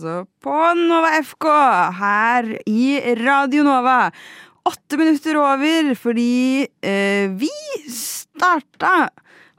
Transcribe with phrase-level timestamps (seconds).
[0.00, 1.46] altså på Nova FK
[1.98, 4.10] her i Radio Nova.
[4.64, 7.50] Åtte minutter over fordi eh, vi
[7.92, 9.10] starta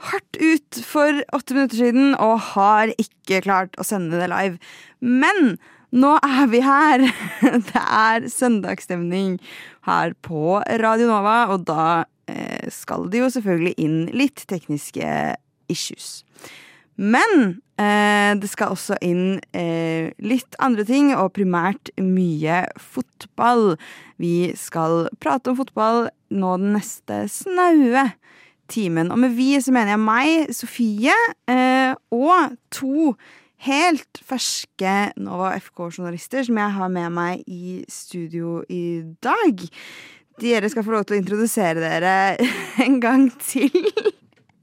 [0.02, 4.58] hardt ut for åtte minutter siden og har ikke klart å sende det live.
[5.02, 5.60] Men
[5.94, 7.06] nå er vi her.
[7.70, 9.38] Det er søndagsstemning
[9.86, 15.14] her på Radio Nova, og da eh, skal det jo selvfølgelig inn litt tekniske
[15.70, 16.22] issues.
[17.02, 23.76] Men eh, det skal også inn eh, litt andre ting, og primært mye fotball.
[24.22, 28.12] Vi skal prate om fotball nå den neste snaue
[28.72, 29.10] timen.
[29.12, 31.18] Og med vi så mener jeg meg, Sofie,
[31.50, 33.16] eh, og to
[33.66, 39.66] helt ferske Nova FK-journalister som jeg har med meg i studio i dag.
[40.42, 42.16] Dere skal få lov til å introdusere dere
[42.86, 43.74] en gang til.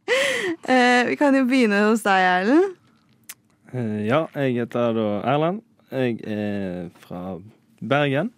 [0.69, 2.75] Eh, vi kan jo begynne hos deg, Erlend.
[3.73, 5.63] Eh, Ja, jeg heter da Erlend.
[5.93, 7.39] Jeg er fra
[7.81, 8.31] Bergen.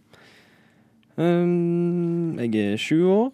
[1.17, 3.33] Um, Jeg er 20 år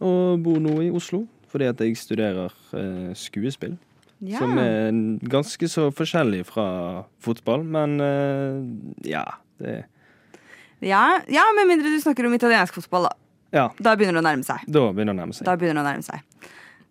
[0.00, 3.74] og bor nå i Oslo fordi at jeg studerer eh, skuespill.
[4.22, 4.38] Ja.
[4.38, 4.92] Som er
[5.32, 6.66] ganske så forskjellig fra
[7.24, 7.96] fotball, men
[9.04, 9.24] ja,
[9.58, 9.80] det
[10.80, 13.16] Ja, ja, med mindre du snakker om italiensk fotball, da.
[13.52, 14.62] Ja, Da begynner det å nærme seg.
[14.70, 15.44] da begynner det å nærme seg.
[15.48, 16.20] Da begynner det å nærme seg.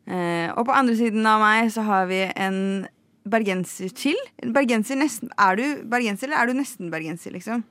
[0.09, 2.87] Eh, og på andre siden av meg så har vi en
[3.29, 4.17] bergenser til.
[4.55, 7.61] Bergenser nesten Er du bergenser, eller er du nesten bergenser, liksom?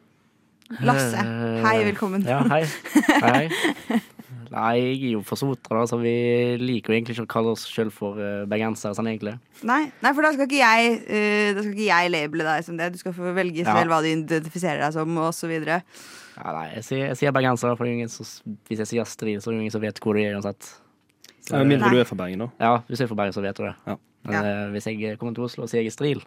[0.85, 1.17] Lasse.
[1.19, 2.23] Eh, Hei, velkommen.
[2.29, 2.63] Ja, hei.
[3.25, 3.49] hei.
[4.49, 6.13] Nei, jeg er jo fra Sotra, så vi
[6.57, 9.35] liker jo egentlig ikke å kalle oss sjøl for uh, bergensere, sånn egentlig.
[9.69, 12.79] Nei, nei, for da skal ikke jeg uh, Da skal ikke jeg labele deg som
[12.81, 12.87] det.
[12.95, 13.75] Du skal få velge Ja.
[13.77, 15.83] selv hva du identifiserer deg som, og så videre.
[16.39, 18.25] Ja, nei, jeg sier, jeg sier bergenser, for ingen som,
[18.71, 20.71] hvis jeg sier Astrid, så er det ingen som vet hvor du er uansett.
[21.51, 22.49] Ja, Med mindre du er fra Bergen, da.
[22.61, 23.75] Ja, hvis jeg er fra Bergen, så vet du det.
[23.87, 23.97] Ja.
[24.29, 24.43] Men Ja.
[24.45, 26.23] eh, hvis jeg kommer til Oslo og sier jeg er stril,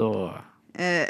[0.00, 0.08] da,
[0.78, 1.06] Eh,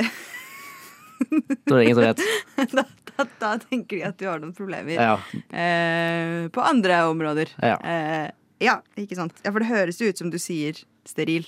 [1.69, 2.22] da er det ingen som vet.
[2.75, 5.12] da, da, da tenker de at du har noen problemer Ja,
[5.55, 7.53] eh, på andre områder.
[7.62, 7.77] Ja.
[7.78, 8.31] Eh,
[8.62, 9.39] ja, ikke sant.
[9.45, 10.75] Ja, For det høres jo ut som du sier
[11.06, 11.47] steril.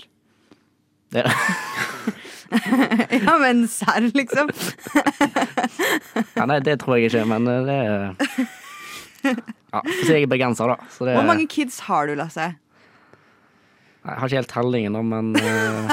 [1.10, 1.24] det,
[3.24, 4.50] ja, men serr, liksom.
[6.36, 7.78] ja, nei, det tror jeg ikke, men eh, det
[9.32, 9.42] er
[9.74, 10.76] Ja, så jeg er bergenser, da.
[10.92, 12.52] Så det, Hvor mange kids har du, Lasse?
[14.04, 15.90] Jeg har ikke helt tellingen, da, men uh...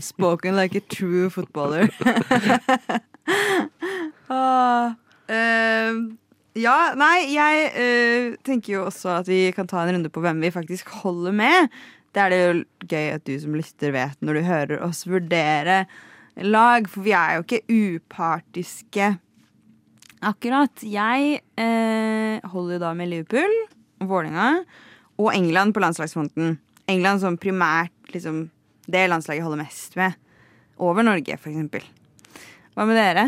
[0.00, 1.90] Spoken like a true footballer.
[4.32, 4.92] ah,
[5.30, 5.92] eh,
[6.58, 10.38] ja, nei, jeg eh, tenker jo også at vi kan ta en runde på hvem
[10.42, 11.68] vi faktisk holder med.
[12.14, 15.84] Det er det jo gøy at du som lytter vet når du hører oss vurdere
[16.40, 19.06] lag, for vi er jo ikke upartiske.
[20.20, 20.82] Akkurat.
[20.84, 23.54] Jeg eh, holder jo da med Liverpool
[24.02, 24.64] og Vålerenga
[25.20, 26.58] og England på landslagsfronten.
[26.90, 28.48] England som primært liksom
[28.90, 30.16] det landslaget holder mest med.
[30.80, 31.84] Over Norge, for eksempel.
[32.74, 33.24] Hva med dere?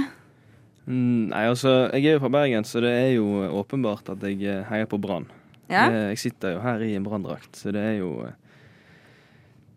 [0.89, 3.27] Mm, Nei, altså, jeg er jo fra Bergen, så det er jo
[3.61, 5.29] åpenbart at jeg eh, heier på Brann.
[5.71, 5.87] Ja?
[6.11, 8.27] Jeg sitter jo her i en branndrakt, så det er jo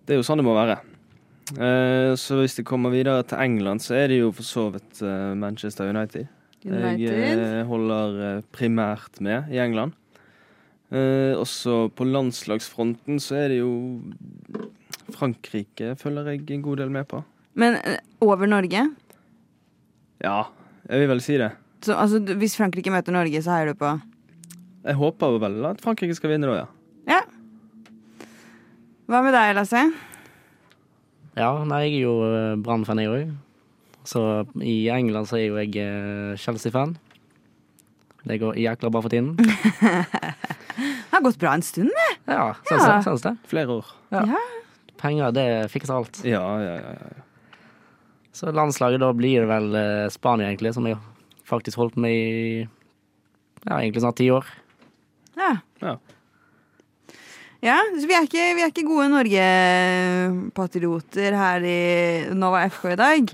[0.05, 0.79] Det er jo sånn det må være.
[1.55, 5.01] Eh, Så hvis det kommer videre til England, så er det jo for så vidt
[5.05, 6.27] eh, Manchester United.
[6.65, 7.43] United.
[7.45, 9.93] Jeg holder eh, primært med i England.
[10.91, 13.71] Eh, Også på landslagsfronten så er det jo
[15.15, 17.21] Frankrike følger jeg en god del med på.
[17.55, 18.81] Men eh, over Norge?
[20.23, 20.39] Ja,
[20.89, 21.51] jeg vil vel si det.
[21.85, 23.91] Så, altså, hvis Frankrike møter Norge, så heier du på
[24.85, 26.67] Jeg håper vel at Frankrike skal vinne da, ja.
[27.15, 27.21] Ja.
[29.05, 29.81] Hva med deg, Lasse?
[31.37, 33.33] Ja, nei, jeg er jo eh, Brann-fan, jeg òg.
[34.05, 34.21] Så
[34.61, 36.95] i England så er jo jeg eh, Chelsea-fan.
[38.25, 39.35] Det går jækla bra for tiden.
[39.37, 39.49] Det
[41.13, 42.07] har gått bra en stund, det.
[42.33, 43.01] Ja, syns Ja.
[43.01, 43.21] det.
[43.23, 43.35] Det.
[43.49, 43.91] Flere år.
[44.13, 44.23] Ja.
[45.01, 46.21] Penger, det fikser alt.
[46.25, 46.93] Ja, ja, ja.
[47.01, 47.23] ja.
[48.35, 50.97] Så landslaget, da blir det vel eh, Spania, egentlig, som jeg
[51.47, 52.65] faktisk holdt med i
[53.65, 54.45] ja, egentlig snart ti år.
[55.37, 55.53] Ja.
[55.81, 55.95] Ja.
[57.65, 62.97] Ja, så vi er ikke, vi er ikke gode Norge-patrioter her i Nova FK i
[62.99, 63.31] dag.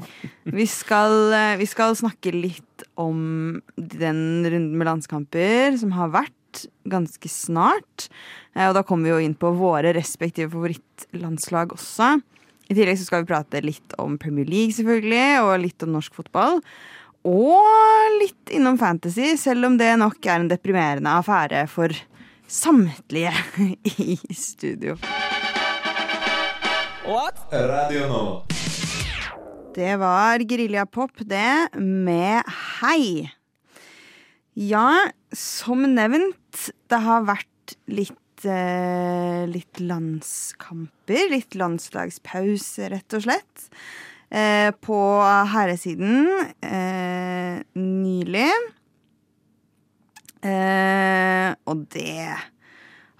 [0.48, 6.63] Vi skal, eh, vi skal snakke litt om den runden med landskamper som har vært
[6.88, 8.07] ganske snart.
[8.56, 12.22] Eh, Og da kommer vi jo inn på våre respektive favorittlandslag også.
[12.69, 16.13] I tillegg så skal vi prate litt om Premier League, selvfølgelig, og litt om norsk
[16.16, 16.62] fotball.
[17.25, 17.66] Og
[18.22, 21.89] litt innom fantasy, selv om det nok er en deprimerende affære for
[22.51, 23.33] samtlige
[24.03, 24.98] i studio.
[27.51, 28.24] Radio nå.
[29.75, 32.44] Det var Geriljapop, det, med
[32.81, 33.31] Hei.
[34.53, 41.30] Ja, som nevnt, det har vært litt litt, eh, litt landskamper.
[41.30, 43.69] Litt landslagspause, rett og slett.
[44.30, 46.27] Eh, på herresiden
[46.62, 48.51] eh, nylig.
[50.42, 52.32] Eh, og det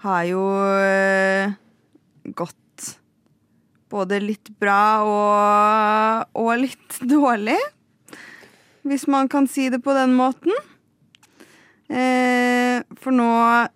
[0.02, 0.42] har jo
[0.82, 1.52] eh,
[2.34, 2.58] gått
[3.92, 7.58] både litt bra og, og litt dårlig.
[8.82, 10.54] Hvis man kan si det på den måten.
[11.92, 13.28] Eh, for nå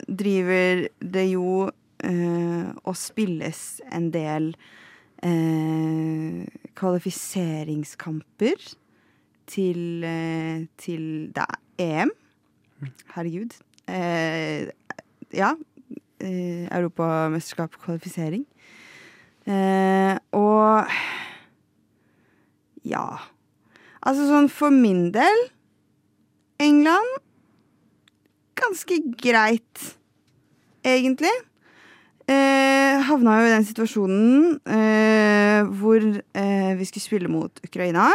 [0.09, 3.61] driver det jo eh, og spilles
[3.93, 4.51] en del
[5.23, 6.43] eh,
[6.81, 8.71] kvalifiseringskamper
[9.53, 11.05] til, eh, til
[11.37, 11.47] da,
[11.79, 12.11] EM.
[13.14, 13.56] Herregud.
[13.88, 14.69] Eh,
[15.34, 15.55] ja.
[16.20, 18.46] Eh, Europamesterskap kvalifisering.
[19.46, 20.90] Eh, og
[22.87, 23.06] ja.
[24.06, 25.46] Altså sånn for min del
[26.62, 27.20] England
[28.56, 29.82] ganske greit,
[30.87, 31.32] egentlig.
[32.26, 38.08] Eh, havna jo i den situasjonen eh, hvor eh, vi skulle spille mot Ukraina.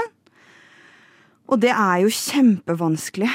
[1.47, 3.29] Og det er jo kjempevanskelig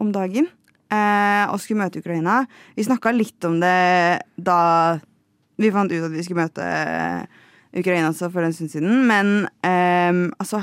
[0.00, 0.50] om dagen
[0.92, 2.40] eh, å skulle møte Ukraina.
[2.76, 4.60] Vi snakka litt om det da
[5.58, 6.66] vi fant ut at vi skulle møte
[7.78, 10.62] Ukraina altså for en stund siden, men eh, altså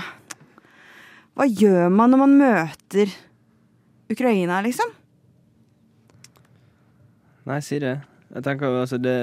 [1.36, 3.12] Hva gjør man når man møter
[4.12, 4.92] Ukraina, liksom?
[7.46, 7.98] Nei, si det.
[8.36, 9.18] Jeg tenker altså det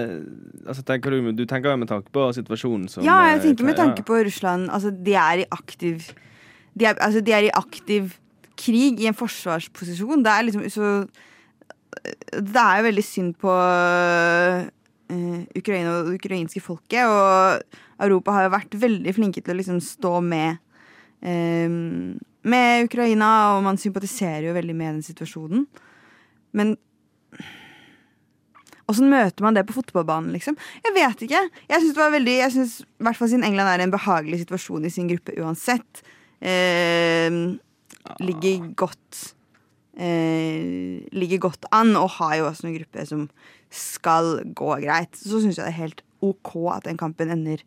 [0.62, 3.78] altså tenker du, du tenker med tanke på situasjonen som Ja, jeg eh, tenker med
[3.80, 4.70] tanke på Russland.
[4.70, 6.12] Altså, de er i aktiv
[6.78, 8.14] de er, altså, de er i aktiv
[8.58, 10.24] krig, i en forsvarsposisjon.
[10.24, 10.92] Det er liksom så
[12.32, 14.62] Det er jo veldig synd på uh,
[15.58, 17.04] Ukraina og det ukrainske folket.
[17.04, 17.62] Og
[18.02, 20.60] Europa har jo vært veldig flinke til å liksom stå med
[21.20, 25.66] um, med Ukraina, og man sympatiserer jo veldig med den situasjonen.
[26.56, 26.76] Men
[28.90, 30.56] Åssen møter man det på fotballbanen, liksom?
[30.84, 31.42] Jeg vet ikke.
[31.70, 33.94] Jeg synes det var veldig Jeg synes, i hvert fall siden England er i en
[33.94, 36.02] behagelig situasjon i sin gruppe uansett.
[36.42, 37.30] Eh,
[38.22, 39.34] ligger godt
[39.96, 43.26] eh, Ligger godt an, og har jo også noen gruppe som
[43.72, 45.16] skal gå greit.
[45.16, 47.64] Så syns jeg det er helt OK at den kampen ender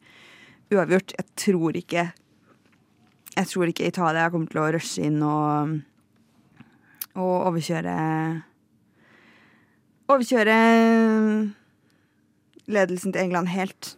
[0.74, 1.16] uavgjort.
[1.18, 2.12] Jeg tror ikke
[3.36, 5.80] Jeg tror ikke Italia kommer til å rushe inn og,
[7.20, 7.96] og overkjøre
[10.06, 10.56] overkjøre
[12.72, 13.96] ledelsen til England helt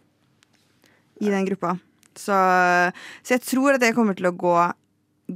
[1.22, 1.76] i den gruppa.
[2.18, 2.34] Så,
[3.22, 4.56] så jeg tror at det kommer til å gå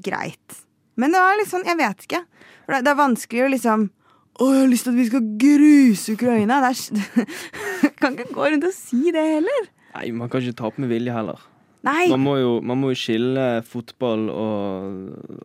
[0.02, 0.62] greit.
[1.00, 2.22] Men det var litt sånn, jeg vet ikke.
[2.66, 3.90] For det, er vanskelig å liksom
[4.32, 6.58] Å, jeg har lyst til at vi skal gruse Ukraina.
[6.64, 7.32] Det er,
[8.00, 9.66] kan ikke gå rundt og si det heller.
[9.92, 11.42] Nei, man kan ikke tape med vilje heller.
[11.84, 12.06] Nei.
[12.12, 14.96] Man må jo, man må jo skille fotball og,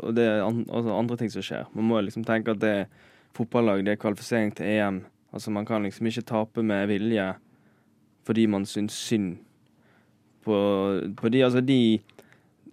[0.05, 1.65] og det altså andre ting som skjer.
[1.75, 2.75] Man må liksom tenke at det
[3.37, 5.01] fotballag, det er kvalifisering til EM.
[5.33, 7.33] Altså Man kan liksom ikke tape med vilje
[8.27, 9.37] fordi man syns synd
[10.43, 10.55] på,
[11.17, 11.43] på de.
[11.45, 11.99] Altså de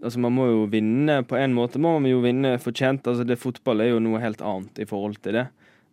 [0.04, 1.80] Altså Man må jo vinne på en måte.
[1.80, 3.06] må man jo vinne fortjent.
[3.08, 5.46] Altså det Fotball er jo noe helt annet i forhold til det.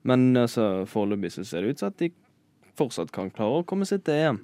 [0.03, 2.11] Men altså foreløpig så ser det ut som at de
[2.79, 4.39] fortsatt kan klare å komme seg til EM.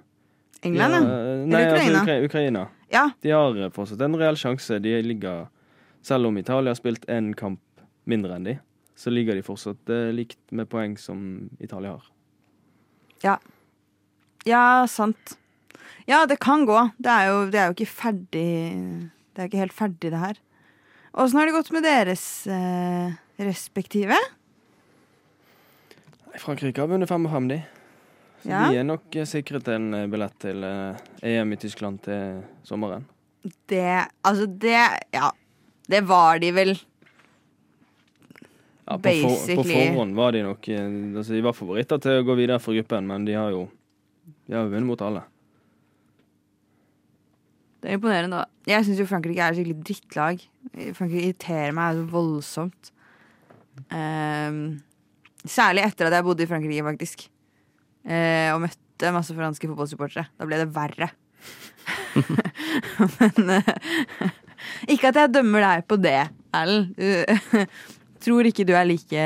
[0.66, 1.00] England, ja.
[1.02, 1.46] ja.
[1.46, 2.00] Nei, Eller Ukraina.
[2.00, 2.64] altså Ukra Ukraina.
[2.94, 4.80] Ja, De har eh, fortsatt en reell sjanse.
[4.84, 5.48] De ligger
[6.08, 7.60] Selv om Italia har spilt én kamp
[8.08, 8.54] mindre enn de,
[8.96, 12.06] så ligger de fortsatt eh, likt med poeng som Italia har.
[14.46, 15.36] ja, sant.
[16.08, 16.90] Ja, det kan gå.
[16.98, 20.38] Det er jo, det er jo ikke ferdig Det er ikke helt ferdig, det her.
[21.14, 23.12] Åssen har det gått med deres eh,
[23.46, 24.18] respektive?
[26.42, 27.60] Frankrike har vunnet fem og fem, de.
[28.42, 28.64] Så Ja.
[28.72, 33.06] de er nok eh, sikret en eh, billett til eh, EM i Tyskland til sommeren.
[33.70, 33.86] Det
[34.26, 34.74] Altså, det
[35.14, 35.30] Ja.
[35.88, 36.74] Det var de vel.
[38.88, 40.84] Ja, på, for, på forhånd var de nok eh,
[41.16, 43.68] altså, De var favoritter til å gå videre for gruppen, men de har jo
[44.48, 45.22] de har vunnet mot alle.
[47.82, 48.72] Det er imponerende, da.
[48.72, 50.44] Jeg syns jo Frankrike er et skikkelig drittlag.
[50.98, 52.92] Frankrike irriterer meg så voldsomt.
[53.94, 54.62] Um,
[55.46, 57.28] særlig etter at jeg bodde i Frankrike, faktisk.
[58.08, 60.28] Uh, og møtte masse franske fotballsupportere.
[60.38, 61.12] Da ble det verre.
[63.20, 64.28] Men uh,
[64.90, 66.20] Ikke at jeg dømmer deg på det,
[66.58, 66.98] Erlend.
[66.98, 67.68] Uh,
[68.24, 69.26] Tror ikke du er like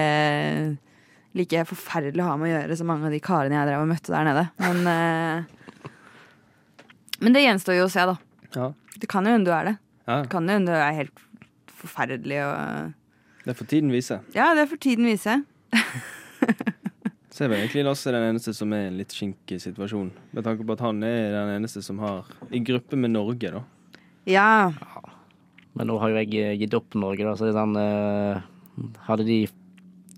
[1.37, 3.91] Like forferdelig å ha med å gjøre som mange av de karene jeg drev og
[3.93, 4.41] møtte der nede.
[4.59, 5.87] Men, eh,
[7.23, 8.17] men det gjenstår jo å se, da.
[8.55, 8.71] Ja.
[8.99, 9.75] Det kan jo hende du er det.
[10.07, 10.21] ja.
[10.23, 11.21] Det kan jo hende du er helt
[11.81, 14.19] forferdelig og Det får tiden vise.
[14.35, 15.39] Ja, det får tiden vise.
[17.31, 20.11] Så er vel egentlig Lasse den eneste som er i en litt skinkig situasjon.
[20.35, 23.61] Med tanke på at han er den eneste som har i gruppe med Norge, da.
[24.29, 24.49] Ja.
[25.73, 28.41] Men nå har jo jeg gitt opp Norge, da, så det er sånn eh,
[29.07, 29.37] Hadde de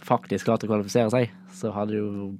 [0.03, 2.33] faktisk klart å kvalifisere seg, så hadde de jo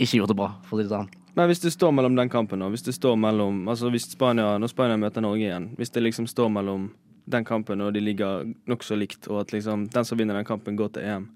[0.00, 1.10] ikke gjort det bra, for å si det sånn.
[1.34, 4.56] Men hvis det står mellom den kampen, og hvis det står mellom Altså hvis Spania,
[4.58, 6.90] når Spania møter Norge igjen, hvis det liksom står mellom
[7.30, 10.76] den kampen og de ligger nokså likt, og at liksom den som vinner den kampen,
[10.76, 11.28] går til EM,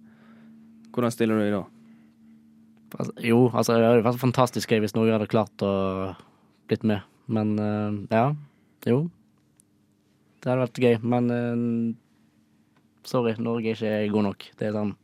[0.94, 1.64] hvordan stiller du deg da?
[2.94, 5.72] Altså, jo, altså det hadde vært fantastisk gøy hvis Norge hadde klart å
[6.70, 7.02] blitt med.
[7.26, 8.28] Men uh, ja,
[8.88, 9.04] jo.
[10.42, 11.94] Det hadde vært gøy, men uh,
[13.08, 14.46] sorry, Norge er ikke god nok.
[14.58, 14.94] Det er sånn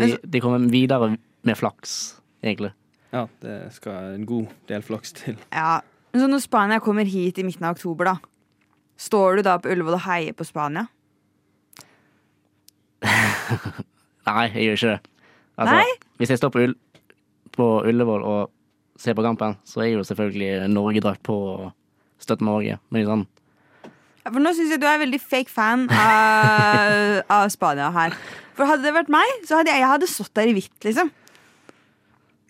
[0.00, 1.12] De, de kommer videre
[1.46, 2.72] med flaks, egentlig.
[3.10, 5.38] Ja, det skal en god del flaks til.
[5.52, 5.80] Ja.
[6.12, 8.16] Men så når Spania kommer hit i midten av oktober, da.
[9.00, 10.86] Står du da på Ullevål og heier på Spania?
[14.28, 15.00] Nei, jeg gjør ikke det.
[15.60, 15.98] Altså, Nei?
[16.20, 16.74] Hvis jeg står på, Ull
[17.56, 18.50] på Ullevål og
[19.00, 21.70] ser på kampen, så er jo selvfølgelig Norge-drakt på og
[22.20, 22.78] støtter Norge.
[22.92, 23.26] Men sånn,
[24.20, 28.16] Ja, For nå syns jeg du er veldig fake fan av, av Spania her.
[28.58, 31.08] For hadde det vært meg, så hadde jeg, jeg hadde stått der i hvitt, liksom.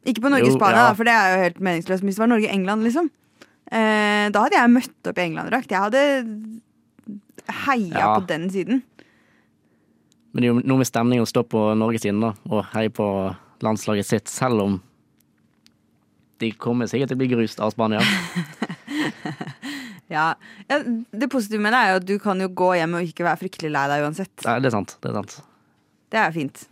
[0.08, 0.92] Ikke på Norge-Spania, ja.
[0.96, 2.02] for det er jo helt meningsløst.
[2.02, 3.10] Men hvis det var Norge-England, liksom.
[3.70, 5.70] Eh, da hadde jeg møtt opp i England-drakt.
[5.70, 6.04] Jeg hadde
[7.66, 8.14] heia Ja.
[8.18, 8.82] på den siden.
[10.32, 12.88] Men det er jo noe med stemningen å stå på Norges siden da, og heie
[12.94, 13.06] på
[13.60, 14.80] landslaget sitt, selv om
[16.40, 18.00] de kommer sikkert til å bli grust av Spania.
[20.10, 20.34] Ja.
[20.66, 20.80] ja,
[21.12, 23.38] Det positive med det er jo at du kan jo gå hjem og ikke være
[23.44, 24.32] fryktelig lei deg uansett.
[24.42, 24.96] Nei, det er sant.
[24.98, 25.36] Det er sant.
[26.10, 26.64] Det er fint.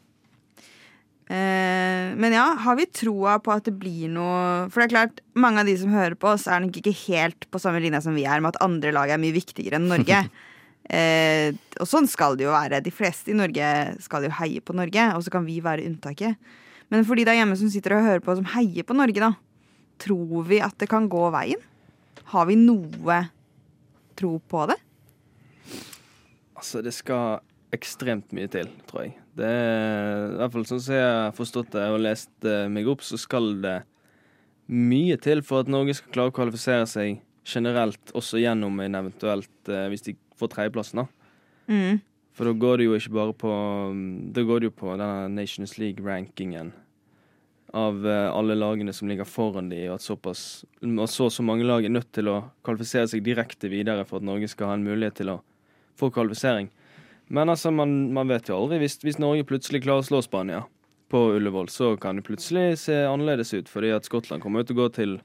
[1.29, 5.19] Eh, men ja, har vi troa på at det blir noe For det er klart,
[5.37, 8.17] mange av de som hører på oss, er nok ikke helt på samme linje som
[8.17, 10.23] vi er, med at andre lag er mye viktigere enn Norge.
[10.99, 12.81] eh, og sånn skal det jo være.
[12.85, 13.73] De fleste i Norge
[14.05, 16.41] skal jo heie på Norge, og så kan vi være unntaket.
[16.89, 19.35] Men for de der hjemme som sitter og hører på, som heier på Norge, da,
[20.01, 21.61] tror vi at det kan gå veien?
[22.33, 23.21] Har vi noe
[24.17, 24.79] tro på det?
[26.57, 27.45] Altså, det skal
[27.75, 29.15] ekstremt mye til, tror jeg.
[29.39, 32.89] Det er, I hvert fall sånn som jeg har forstått det og lest eh, meg
[32.91, 33.77] opp, så skal det
[34.69, 39.71] mye til for at Norge skal klare å kvalifisere seg generelt, også gjennom en eventuelt
[39.73, 41.33] eh, Hvis de får tredjeplassen, da.
[41.69, 42.01] Mm.
[42.37, 43.55] For da går det jo ikke bare på
[44.37, 46.73] Da går det jo på denne Nations League-rankingen
[47.77, 51.67] av eh, alle lagene som ligger foran de, og at såpass og så så mange
[51.69, 54.87] lag er nødt til å kvalifisere seg direkte videre for at Norge skal ha en
[54.87, 55.43] mulighet til å
[55.99, 56.71] få kvalifisering.
[57.29, 58.81] Men altså, man, man vet jo aldri.
[58.83, 60.63] Hvis, hvis Norge plutselig klarer å slå Spania
[61.13, 64.77] på Ullevål, så kan det plutselig se annerledes ut, fordi at Skottland kommer jo til
[64.77, 65.19] å gå til,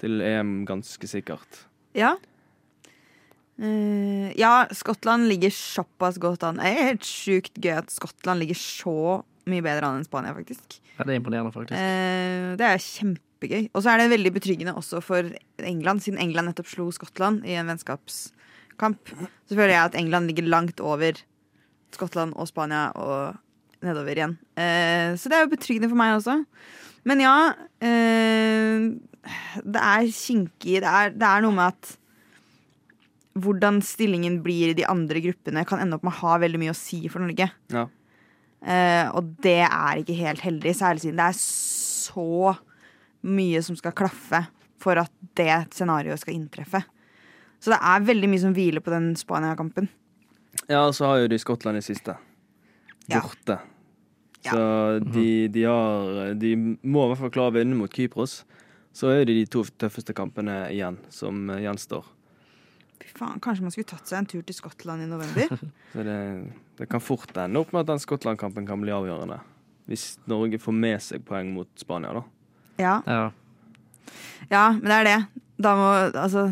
[0.00, 1.64] til EM ganske sikkert.
[1.96, 2.14] Ja.
[3.54, 6.58] Uh, ja, Skottland ligger såpass godt an.
[6.60, 8.96] Det er helt sjukt gøy at Skottland ligger så
[9.48, 10.80] mye bedre an enn Spania, faktisk.
[10.96, 11.76] Ja, det er imponerende, faktisk.
[11.76, 13.68] Uh, det er kjempegøy.
[13.72, 15.28] Og så er det veldig betryggende også for
[15.60, 19.14] England, siden England nettopp slo Skottland i en vennskapskamp.
[19.48, 21.20] Så føler jeg at England ligger langt over
[21.96, 23.40] Skottland og Spania og
[23.84, 24.36] nedover igjen.
[24.56, 26.38] Eh, så det er jo betryggende for meg også.
[27.08, 27.36] Men ja,
[27.84, 28.86] eh,
[29.64, 30.80] det er kinkig.
[30.84, 31.92] Det er, det er noe med at
[33.34, 36.74] hvordan stillingen blir i de andre gruppene, kan ende opp med å ha veldig mye
[36.74, 37.48] å si for Norge.
[37.74, 37.88] Ja.
[38.64, 42.54] Eh, og det er ikke helt heldig, særlig siden det er så
[43.24, 44.44] mye som skal klaffe
[44.80, 46.84] for at det scenarioet skal inntreffe.
[47.60, 49.88] Så det er veldig mye som hviler på den Spania-kampen.
[50.70, 52.16] Ja, og så har jo de Skottland i siste.
[53.10, 53.58] Borte.
[54.44, 54.52] Ja.
[54.52, 54.64] Så
[55.04, 58.42] de, de har De må i hvert fall klare å vinne mot Kypros.
[58.94, 62.04] Så er det de to tøffeste kampene igjen som eh, gjenstår.
[63.02, 65.50] Fy faen, Kanskje man skulle tatt seg en tur til Skottland i november?
[65.92, 66.18] Så det,
[66.78, 69.40] det kan fort ende opp med at den Skottland-kampen kan bli avgjørende.
[69.90, 72.22] Hvis Norge får med seg poeng mot Spania, da.
[72.80, 73.24] Ja, Ja.
[74.52, 75.18] ja men det er det.
[75.58, 76.46] Da, må, altså,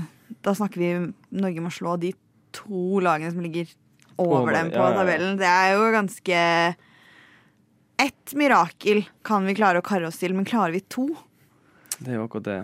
[0.45, 0.91] da snakker vi
[1.39, 2.13] Norge må slå de
[2.55, 3.71] to lagene som ligger
[4.17, 4.99] over, Over, dem på ja, ja, ja.
[5.01, 5.37] tabellen.
[5.41, 6.39] Det er jo ganske
[8.03, 11.07] Ett mirakel kan vi klare å karre oss til, men klarer vi to?
[11.99, 12.61] Det er jo akkurat det.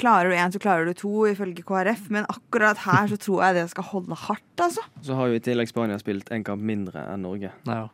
[0.00, 2.08] Klarer du én, så klarer du to, ifølge KrF.
[2.10, 4.82] Men akkurat her så tror jeg det skal holde hardt, altså.
[5.04, 7.52] Så har jo i tillegg Spania spilt en kamp mindre enn Norge.
[7.68, 7.84] Ja.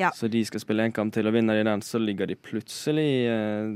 [0.00, 0.10] Ja.
[0.16, 3.10] Så de skal spille en kamp til, og vinner de den, så ligger de plutselig
[3.30, 3.74] eh,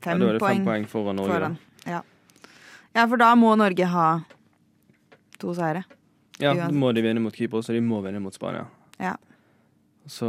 [0.00, 1.34] ja, Da er det poeng fem poeng foran Norge.
[1.34, 1.58] foran.
[1.84, 2.00] Ja.
[2.94, 4.06] ja, for da må Norge ha
[5.42, 5.84] to seire.
[6.42, 8.66] Ja, da må de vinne mot Kypros, og de må vinne mot Spania.
[8.98, 9.14] Ja.
[10.10, 10.28] Så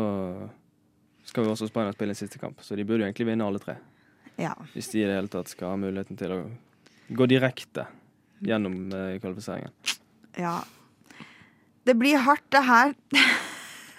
[1.25, 3.61] skal jo også Spania spille en siste kamp, så de burde jo egentlig vinne alle
[3.63, 3.77] tre.
[4.37, 4.53] ja.
[4.73, 6.39] Hvis de i det hele tatt skal ha muligheten til å
[7.13, 7.87] gå direkte
[8.43, 9.71] gjennom eh, kvalifiseringen.
[10.39, 10.59] Ja.
[11.83, 12.93] Det blir hardt, det her.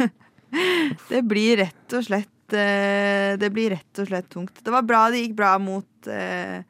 [1.10, 4.60] det blir rett og slett eh, Det blir rett og slett tungt.
[4.64, 6.64] Det var bra det gikk bra mot, eh,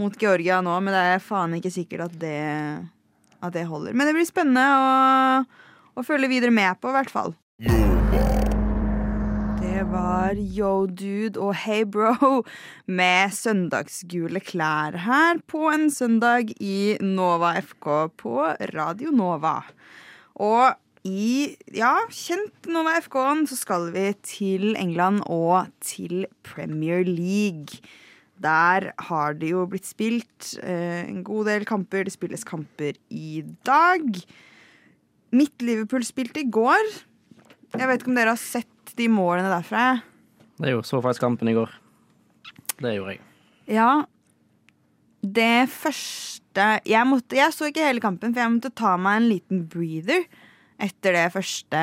[0.00, 2.36] mot Georgia nå, men det er faen ikke sikkert at det,
[3.40, 3.96] at det holder.
[3.96, 5.42] Men det blir spennende å,
[5.96, 7.36] å følge videre med på, i hvert fall.
[9.60, 12.42] Det var Yo Dude og Hey Bro
[12.88, 17.90] med søndagsgule klær her på en søndag i Nova FK
[18.20, 18.38] på
[18.72, 19.58] Radio Nova.
[20.40, 20.76] Og
[21.06, 27.78] i ja, kjent Nova FK-en så skal vi til England og til Premier League.
[28.42, 32.04] Der har det jo blitt spilt eh, en god del kamper.
[32.04, 34.04] Det spilles kamper i dag.
[35.36, 36.90] Mitt Liverpool spilte i går.
[37.76, 39.86] Jeg vet ikke om dere har sett de målene derfra.
[40.56, 41.72] Det er jo så faktisk kampen i går.
[42.80, 43.24] Det gjorde jeg.
[43.76, 43.90] Ja.
[45.26, 49.30] Det første jeg, måtte, jeg så ikke hele kampen, for jeg måtte ta meg en
[49.32, 50.24] liten breather
[50.80, 51.82] etter det første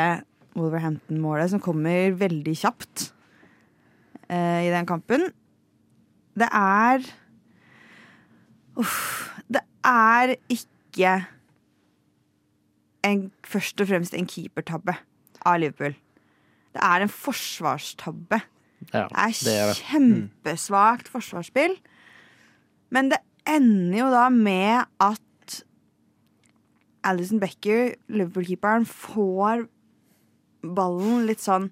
[0.53, 3.07] Wolverhampton-målet, som kommer veldig kjapt
[4.29, 5.31] eh, i den kampen.
[6.39, 7.03] Det er
[8.79, 9.29] Uff.
[9.53, 11.11] Det er ikke
[13.05, 14.95] en, først og fremst en keepertabbe
[15.45, 15.93] av Liverpool.
[16.73, 18.39] Det er en forsvarstabbe.
[18.93, 21.75] Ja, Det er, det er kjempesvakt forsvarsspill.
[22.89, 25.63] Men det ender jo da med at
[27.03, 29.67] Alison Becker, Liverpool-keeperen, får
[30.63, 31.69] ballen litt sånn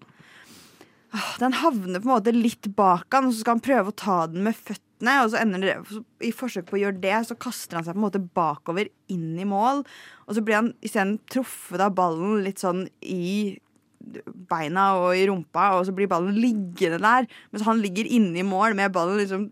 [1.42, 4.18] Den havner på en måte litt bak han, og så skal han prøve å ta
[4.32, 5.18] den med føttene.
[5.26, 8.00] Og så ender det, I forsøk på å gjøre det, så kaster han seg på
[8.00, 9.84] en måte bakover inn i mål.
[10.28, 13.58] Og så blir han isteden truffet av ballen litt sånn i
[14.50, 17.28] beina og i rumpa, og så blir ballen liggende der.
[17.52, 19.50] Mens han ligger inne i mål med ballen liksom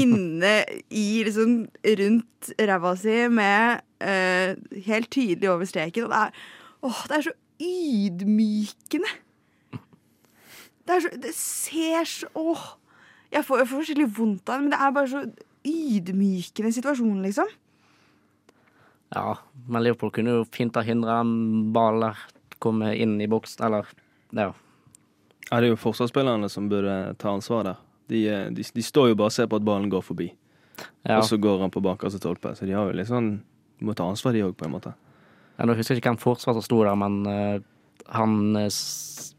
[0.00, 0.52] inne
[0.94, 1.64] i liksom
[1.98, 4.54] rundt ræva si med eh,
[4.86, 6.06] helt tydelig over streken.
[6.06, 6.44] Og det er,
[6.86, 9.18] åh, det er så ydmykende.
[10.90, 12.66] Det, er så, det ser så Åh!
[13.30, 15.20] Jeg får, jeg får skikkelig vondt av det, men det er bare så
[15.70, 17.50] ydmykende situasjon, liksom.
[19.14, 19.36] Ja,
[19.70, 22.18] men Liverpool kunne jo fint ha hindra en ball der
[22.62, 23.86] komme inn i boks, eller
[24.36, 24.48] ja.
[25.50, 27.78] Ja, det er jo forsvarsspillerne som burde ta ansvar der.
[28.10, 28.20] De,
[28.54, 30.28] de, de står jo bare og ser på at ballen går forbi,
[31.06, 31.16] ja.
[31.20, 32.52] og så går han på bakerste tolpe.
[32.58, 33.36] Så de har jo litt sånn
[33.80, 34.90] De må ta ansvar, de òg, på en måte.
[35.56, 37.62] Ja, Nå husker jeg ikke hvem forsvar som sto der, men uh,
[38.12, 39.30] han uh, s-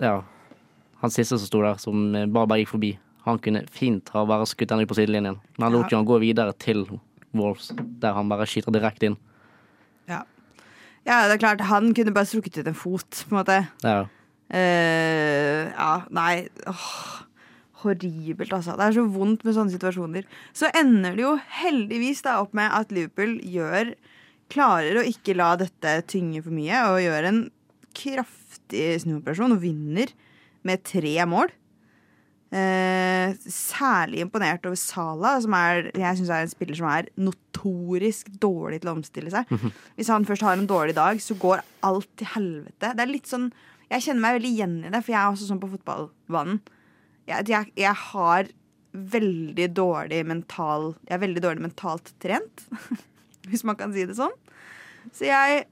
[0.00, 0.22] Ja.
[1.02, 2.92] Han siste som sto der, som bare, bare gikk forbi.
[3.26, 5.38] Han kunne fint ha bare skutt ut på sidelinjen.
[5.56, 5.90] Men han lot Ja.
[5.92, 6.86] jo han gå videre til
[7.32, 9.16] Wolves, der han bare skyter direkte inn.
[10.08, 10.22] Ja.
[11.06, 13.58] ja, det er klart, han kunne bare strukket ut en fot, på en måte.
[13.82, 14.06] Ja.
[14.52, 17.22] uh, ja, nei åh,
[17.82, 18.76] Horribelt, altså.
[18.78, 20.26] Det er så vondt med sånne situasjoner.
[20.54, 23.94] Så ender det jo heldigvis da opp med at Liverpool gjør
[24.52, 27.40] klarer å ikke la dette tynge for mye, og gjør en
[27.96, 30.12] kraftig snuoperasjon og vinner
[30.68, 31.52] med tre mål.
[32.52, 38.28] Eh, særlig imponert over Sala, som er, jeg synes er en spiller som er notorisk
[38.42, 39.48] dårlig til å omstille seg.
[39.96, 42.92] Hvis han først har en dårlig dag, så går alt til helvete.
[42.92, 43.52] Det er litt sånn
[43.92, 46.60] Jeg kjenner meg veldig igjen i det, for jeg er også sånn på fotballbanen.
[47.28, 48.52] Jeg, jeg, jeg har
[48.92, 52.66] veldig dårlig mental Jeg er veldig dårlig mentalt trent,
[53.48, 54.32] hvis man kan si det sånn.
[55.12, 55.64] Så jeg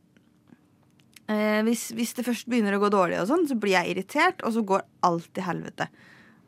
[1.31, 4.43] eh, hvis, hvis det først begynner å gå dårlig, og sånn, så blir jeg irritert,
[4.47, 5.89] og så går alt til helvete.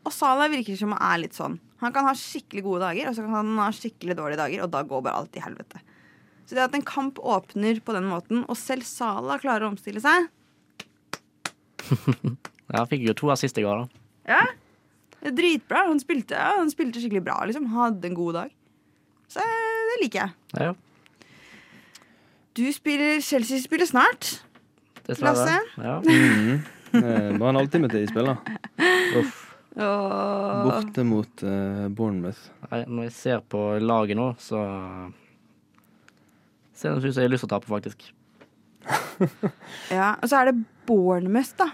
[0.02, 1.56] Og Salah virker som han er litt sånn.
[1.82, 4.70] Han kan ha skikkelig gode dager, og så kan han ha skikkelig dårlige dager, og
[4.74, 5.82] da går bare alt til helvete.
[6.46, 10.02] Så det at en kamp åpner på den måten, og selv Salah klarer å omstille
[10.02, 10.28] seg
[12.72, 14.02] ja, fikk jo to assist i går, da.
[14.36, 14.42] Ja,
[15.22, 15.84] det dritbra.
[15.88, 17.66] Han spilte, ja, han spilte skikkelig bra, liksom.
[17.74, 18.54] Hadde en god dag.
[19.30, 20.36] Så eh, det liker jeg.
[20.62, 20.72] Ja,
[22.58, 24.42] Du spiller Chelsea spiller snart.
[25.06, 25.34] Dessverre.
[25.34, 25.60] Lasse?
[25.76, 26.02] Ja.
[26.92, 27.38] Mm -hmm.
[27.38, 28.36] Bare en halvtime til de spiller.
[29.18, 29.52] Uff.
[29.76, 30.64] Åh.
[30.64, 32.38] Borte mot uh, Bournemouth.
[32.70, 34.58] Nei, Når jeg ser på laget nå, så
[36.74, 38.10] ser det ut som jeg har lyst til å tape, faktisk.
[39.98, 41.70] Ja, og så er det Bournemouth, da.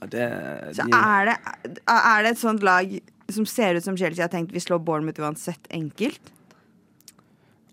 [0.00, 0.28] Ja, Det,
[0.76, 1.36] Så er det,
[1.88, 2.94] er det et sånt lag
[3.32, 6.32] som ser ut som Chelsea har tenkt vi slår Bournemouth uansett enkelt?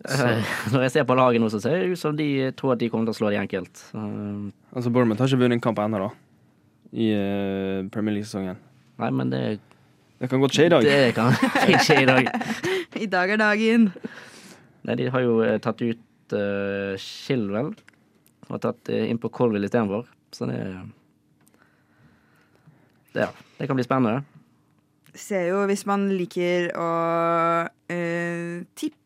[0.08, 2.82] Eh, Når jeg ser på laget nå, så ser det ut som de tror at
[2.82, 3.84] de kommer til å slå de enkelt.
[3.98, 6.12] Eh, altså Bournemouth har ikke vunnet en kamp ennå, da.
[6.90, 8.58] I uh, Premier League-sesongen.
[8.98, 9.42] Nei, men det,
[10.18, 10.88] Det kan godt skje i dag.
[10.88, 11.36] det kan
[11.86, 12.32] skje i dag.
[13.06, 13.92] I dag er dagen.
[14.88, 17.76] Nei, de har jo eh, tatt ut uh, Shilwell.
[18.50, 20.08] og tatt uh, inn på Colville istedenfor.
[20.34, 20.64] Så det
[23.14, 24.24] det, ja, det kan bli spennende.
[25.18, 26.90] Ser jo, hvis man liker å
[27.66, 28.99] uh, tippe,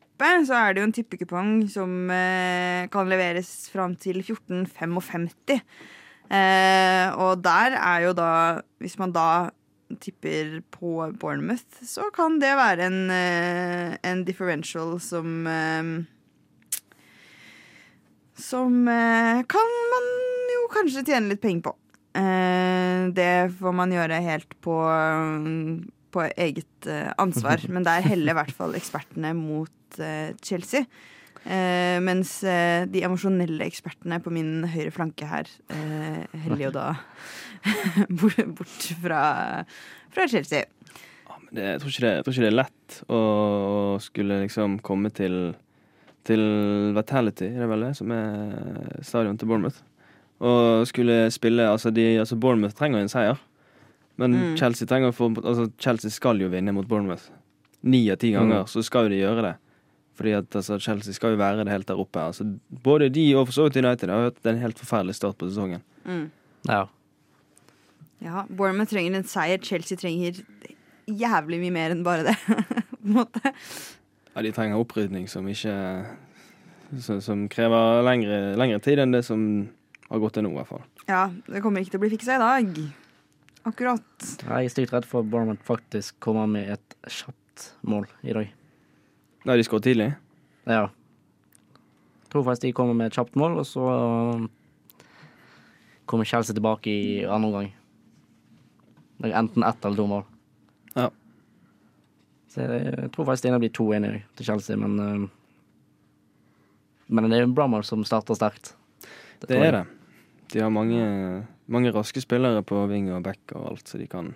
[0.48, 5.60] så er det jo en tippekupong som eh, kan leveres fram til 14,55.
[6.34, 8.30] Eh, og der er jo da
[8.80, 9.52] Hvis man da
[10.00, 15.92] tipper på Bournemouth, så kan det være en, eh, en differential som eh,
[18.34, 20.10] Som eh, kan man
[20.56, 21.76] jo kanskje tjene litt penger på.
[22.18, 24.80] Eh, det får man gjøre helt på,
[26.14, 27.64] på eget eh, ansvar.
[27.74, 30.86] Men der heller i hvert fall ekspertene mot eh, Chelsea.
[31.44, 36.86] Eh, mens eh, de emosjonelle ekspertene på min høyre flanke her eh, heller jo da
[38.22, 39.26] bort, bort fra,
[40.14, 40.64] fra Chelsea.
[41.54, 43.20] Det, jeg, tror ikke det, jeg tror ikke det er lett å
[44.02, 45.54] skulle liksom komme til
[46.24, 46.44] til
[46.96, 49.82] Vitality, er det vel det, som er stadion til Bournemouth.
[50.44, 53.40] Og skulle spille Altså, de, altså Bournemouth trenger en seier.
[54.18, 54.58] Men Mm.
[54.58, 57.30] Chelsea trenger å få Altså, Chelsea skal jo vinne mot Bournemouth.
[57.84, 58.68] Ni av ti ganger Mm.
[58.70, 59.56] så skal jo de gjøre det.
[60.16, 62.20] Fordi at altså, Chelsea skal jo være det helt der oppe.
[62.22, 62.46] Altså,
[62.84, 65.82] både de og for så vidt United har hatt en helt forferdelig start på sesongen.
[66.06, 66.30] Mm.
[66.70, 66.86] Ja.
[68.22, 69.58] Ja, Bournemouth trenger en seier.
[69.58, 70.44] Chelsea trenger
[71.08, 72.38] jævlig mye mer enn bare det.
[72.48, 73.42] på en måte.
[74.36, 76.06] Ja, de trenger opprydning som ikke
[77.00, 79.68] Som, som krever lengre, lengre tid enn det som
[80.12, 80.84] har gått til nå, i hvert fall.
[81.10, 82.76] Ja, det kommer ikke til å bli fiksa i dag.
[83.64, 84.04] Akkurat.
[84.44, 88.50] Jeg er stygt redd for at Bournemouth faktisk kommer med et kjapt mål i dag.
[89.48, 90.10] Nei, de skåret tidlig.
[90.68, 90.90] Ja.
[92.24, 93.86] Jeg tror faktisk de kommer med et kjapt mål, og så
[96.10, 97.72] kommer Chelsea tilbake i andre omgang.
[99.22, 100.26] Det er enten ett eller to mål.
[100.98, 101.08] Ja.
[102.52, 105.30] Så jeg, tror faktisk det blir 2-1 i dag til Chelsea, men eh,
[107.08, 108.76] Men det er jo Brummer som starter sterkt.
[109.44, 109.84] Det er det.
[110.54, 114.34] De har mange, mange raske spillere på ving og back og alt, så de kan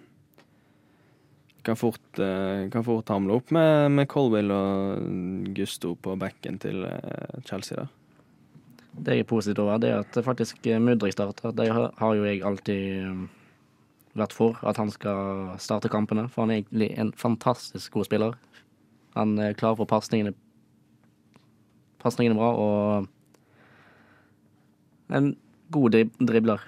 [1.67, 6.85] kan fort, eh, kan fort hamle opp med, med Colville og Gusto på backen til
[6.87, 7.89] eh, Chelsea der.
[8.97, 11.51] Det jeg er positivt over, det er at faktisk eh, Mudrik starter.
[11.51, 13.27] Det har jo jeg alltid
[14.17, 16.29] vært for, at han skal starte kampene.
[16.31, 18.39] For han er egentlig en fantastisk god spiller.
[19.17, 20.33] Han er klar for pasningene
[21.97, 23.07] Pasningene bra og
[25.17, 25.31] en
[25.73, 26.61] god drib dribler.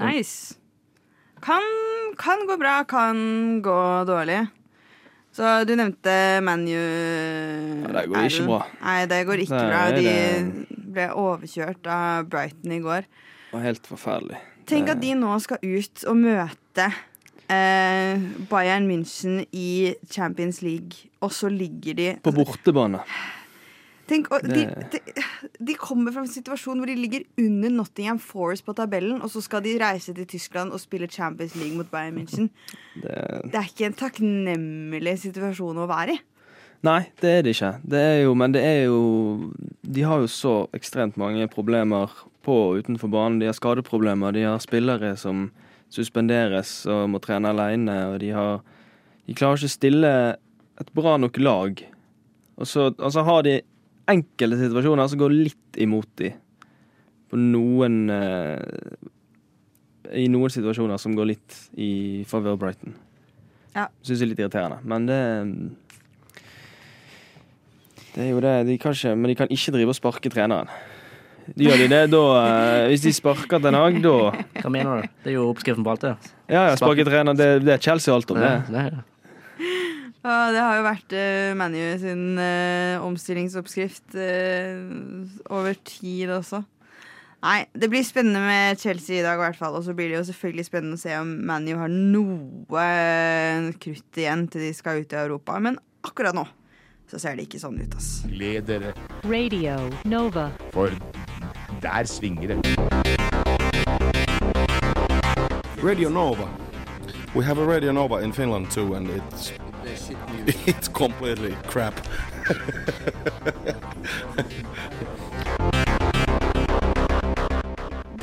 [0.00, 0.56] Nice.
[1.44, 1.64] Kan,
[2.18, 4.42] kan gå bra, kan gå dårlig.
[5.34, 6.70] Så du nevnte ManU.
[6.70, 8.60] Ja, det går ikke bra.
[8.80, 9.80] Nei, det går ikke bra.
[9.96, 13.08] De ble overkjørt av Brighton i går.
[13.08, 14.38] Det var helt forferdelig.
[14.70, 16.86] Tenk at de nå skal ut og møte
[17.52, 23.02] eh, Bayern München i Champions League, og så ligger de På bortebane.
[24.08, 24.98] Tenk, de, de,
[25.64, 29.40] de kommer fra en situasjon hvor de ligger under Nottingham Forest på tabellen, og så
[29.40, 32.50] skal de reise til Tyskland og spille Champions League mot Bayern München.
[33.00, 33.16] Det,
[33.48, 36.20] Det er ikke en takknemlig situasjon å være i.
[36.84, 37.72] nei, det er det ikke.
[37.80, 39.00] Det er jo, men det er jo
[39.80, 42.12] De har jo så ekstremt mange problemer
[42.44, 43.40] på og utenfor banen.
[43.40, 45.50] De har skadeproblemer, de har spillere som
[45.88, 48.60] suspenderes og må trene alene, og de har
[49.24, 50.36] De klarer ikke å stille
[50.80, 51.86] et bra nok lag.
[52.58, 53.62] Og så altså har de
[54.10, 56.32] enkelte situasjoner som går litt imot de.
[57.30, 58.60] På noen eh,
[60.24, 62.94] I noen situasjoner som går litt i favør Brighton.
[63.74, 63.88] Ja.
[64.04, 64.78] Syns jeg er litt irriterende.
[64.86, 65.20] Men det
[68.14, 68.56] Det er jo det.
[68.68, 70.68] De kan ikke, men de kan ikke drive og sparke treneren.
[71.58, 74.14] Gjør de det, da eh, Hvis de sparker Ten Hag, da
[74.62, 75.08] Hva mener du?
[75.24, 76.14] Det er jo oppskriften på alt, det.
[76.48, 77.36] Ja, ja, sparke trener.
[77.36, 78.52] Det, det er Chelsea alt om det.
[78.70, 79.02] det er,
[80.24, 84.78] Ja, det har jo vært uh, ManU sin uh, omstillingsoppskrift uh,
[85.52, 86.62] over tid også.
[87.44, 89.76] Nei, det blir spennende med Chelsea i dag, i hvert fall.
[89.76, 92.86] Og så blir det jo selvfølgelig spennende å se om ManU har noe
[93.84, 95.58] krutt igjen til de skal ut i Europa.
[95.60, 95.76] Men
[96.08, 96.46] akkurat nå
[97.12, 98.24] så ser det ikke sånn ut, ass.
[98.32, 98.94] Ledere.
[99.28, 99.76] Radio
[100.08, 100.48] Nova.
[100.72, 100.88] for
[101.84, 102.58] der svinger det.
[105.84, 106.48] Radio Nova.
[107.36, 109.52] We have a Radio Nova in Finland too, and it's
[110.66, 111.94] it's completely crap.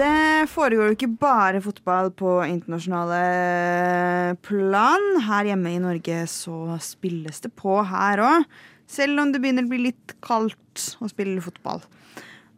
[0.02, 5.08] Det foregår jo ikke bare fotball på internasjonale plan.
[5.28, 8.48] Her hjemme i Norge så spilles det på her òg.
[8.90, 11.84] Selv om det begynner å bli litt kaldt å spille fotball.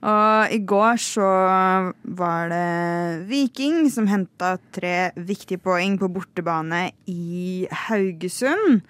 [0.04, 1.28] Og i går så
[2.18, 8.82] var det Viking som henta tre viktige poeng på bortebane i Haugesund.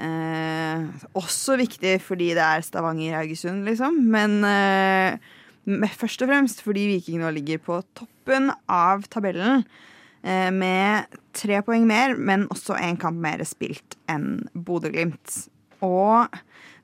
[0.00, 4.00] Eh, også viktig fordi det er Stavanger-Haugesund, liksom.
[4.10, 5.20] Men eh,
[5.94, 9.62] først og fremst fordi Viking nå ligger på toppen av tabellen
[10.24, 15.44] eh, med tre poeng mer, men også en kamp mer spilt enn Bodø-Glimt.
[15.86, 16.40] Og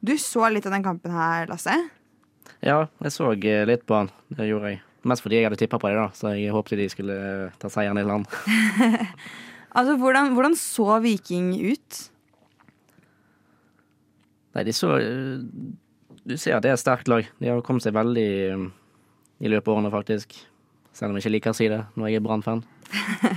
[0.07, 1.75] du så litt av den kampen her, Lasse.
[2.65, 4.11] Ja, jeg så eh, litt på han.
[4.33, 4.83] Det gjorde jeg.
[5.07, 7.71] Mest fordi jeg hadde tippa på det, da, så jeg håpet de skulle eh, ta
[7.73, 8.31] seieren i land.
[9.77, 11.97] Altså, hvordan, hvordan så Viking ut?
[14.57, 15.43] Nei, de så eh,
[16.25, 17.27] Du ser at det er et sterkt lag.
[17.37, 18.31] De har kommet seg veldig
[19.37, 20.33] i løpet av årene, faktisk.
[20.97, 22.65] Selv om jeg ikke liker å si det når jeg er Brann-fan.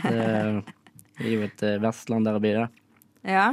[0.05, 2.69] Det er jo et der Vestland-derby, det.
[3.27, 3.49] Ja.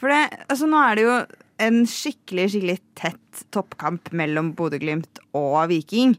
[0.00, 1.16] For det, altså nå er det jo
[1.60, 6.16] en skikkelig, skikkelig tett toppkamp mellom Bodø-Glimt og Viking.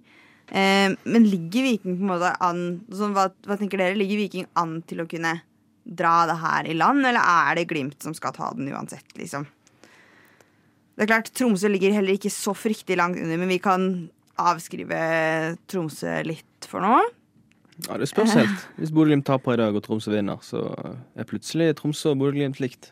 [0.51, 3.97] Eh, men ligger Viking på en måte an sånn, hva, hva tenker dere?
[3.99, 5.38] Ligger Viking an til å kunne
[5.82, 9.47] dra det her i land, eller er det Glimt som skal ta den uansett, liksom?
[10.95, 13.88] Det er klart, Tromsø ligger heller ikke så fryktelig langt under, men vi kan
[14.41, 14.99] avskrive
[15.71, 16.99] Tromsø litt for nå.
[17.88, 18.65] Ja, Det spørs helt.
[18.77, 20.62] Hvis Bodø-Glimt taper i dag og Tromsø vinner, så
[21.17, 22.91] er plutselig Tromsø og Bodø-Glimt likt.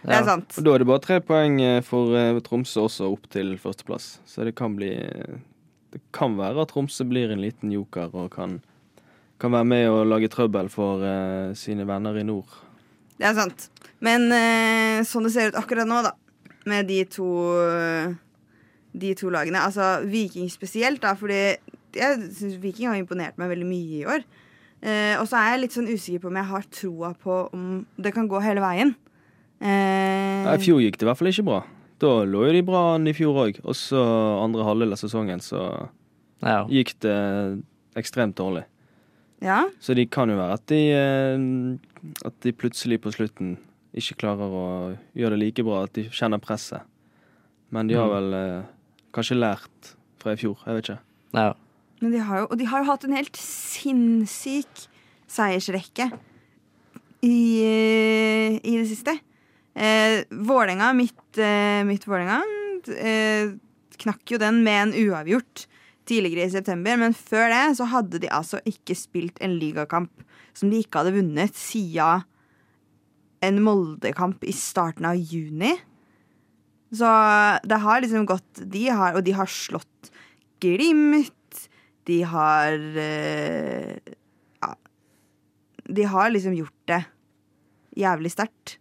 [0.00, 0.56] Det er sant.
[0.56, 4.20] Og Da er det bare tre poeng eh, for eh, Tromsø også opp til førsteplass.
[4.28, 4.94] Så det kan bli
[5.90, 8.60] Det kan være at Tromsø blir en liten joker og kan,
[9.40, 12.46] kan være med og lage trøbbel for uh, sine venner i nord.
[13.18, 13.66] Det er sant.
[13.98, 16.14] Men uh, sånn det ser ut akkurat nå, da,
[16.70, 17.26] med de to
[18.90, 21.56] De to lagene Altså Viking spesielt, da, fordi
[21.94, 24.24] jeg syns Viking har imponert meg veldig mye i år.
[24.80, 27.64] Uh, og så er jeg litt sånn usikker på om jeg har troa på om
[27.98, 28.94] det kan gå hele veien.
[29.60, 31.60] Eh, Ja, I fjor gikk det i hvert fall ikke bra.
[32.00, 33.58] Da lå jo de bra an i fjor òg.
[33.64, 34.00] Og så
[34.42, 35.88] andre halvdel av sesongen så
[36.42, 36.64] Ja.
[36.66, 37.62] gikk det
[37.96, 38.64] ekstremt dårlig.
[39.42, 39.64] ja.
[39.80, 41.78] Så de kan jo være at de, eh,
[42.24, 43.58] at de plutselig på slutten
[43.94, 46.80] ikke klarer å gjøre det like bra, at de kjenner presset.
[47.70, 48.12] Men de har Mm.
[48.14, 48.62] vel eh,
[49.12, 50.56] kanskje lært fra i fjor.
[50.66, 50.98] Jeg vet ikke.
[51.34, 51.52] ja.
[52.00, 54.86] Men de har jo, og de har jo hatt en helt sinnssyk
[55.28, 56.10] seiersrekke
[57.22, 59.18] i, i det siste.
[59.74, 62.42] Eh, Vålerenga, mitt, eh, mitt Vålerenga,
[62.98, 63.52] eh,
[64.00, 65.66] knakk jo den med en uavgjort
[66.08, 66.96] tidligere i september.
[66.96, 70.24] Men før det så hadde de altså ikke spilt en ligakamp
[70.56, 72.24] som de ikke hadde vunnet siden
[73.40, 75.72] en Molde-kamp i starten av juni.
[76.92, 77.08] Så
[77.64, 80.10] det har liksom gått de har, Og de har slått
[80.60, 81.68] Glimt.
[82.04, 83.96] De har eh,
[84.60, 84.74] Ja.
[85.86, 87.04] De har liksom gjort det
[87.96, 88.79] jævlig sterkt.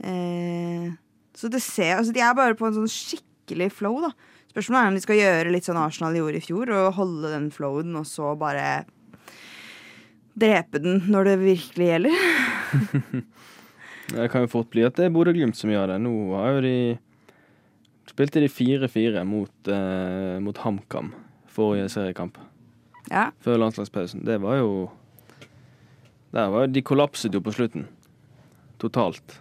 [0.00, 0.90] Eh,
[1.36, 4.12] så det ser Altså, de er bare på en sånn skikkelig flow, da.
[4.50, 7.50] Spørsmålet er om de skal gjøre litt sånn Arsenal gjorde i fjor, og holde den
[7.54, 8.84] flowen, og så bare
[10.40, 12.16] drepe den når det virkelig gjelder.
[14.10, 16.00] Det kan jo fort bli at det er Bodø-Glimt som gjør det.
[16.02, 16.76] Nå har jo de
[18.10, 21.12] Spilte de 4-4 mot, eh, mot HamKam
[21.50, 22.38] forrige seriekamp.
[23.10, 23.30] Ja.
[23.42, 24.24] Før landslagspausen.
[24.26, 24.90] Det var jo
[26.30, 27.86] var, De kollapset jo på slutten.
[28.78, 29.40] Totalt.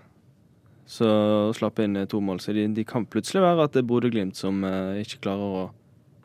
[0.90, 1.08] Så
[1.54, 2.40] slapp inn to mål.
[2.42, 5.66] Så de, de kan plutselig være at det er Bodø-Glimt som eh, ikke klarer å